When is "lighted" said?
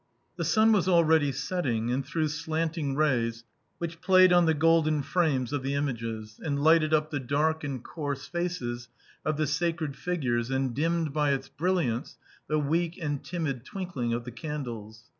6.63-6.91